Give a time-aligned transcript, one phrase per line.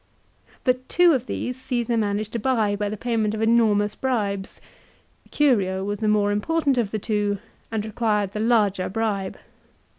[0.63, 4.59] But two of these Caesar managed to buy by the payment of enormous bribes.
[5.29, 7.37] Curio was the more im portant of the two
[7.71, 9.37] and required the larger bribe.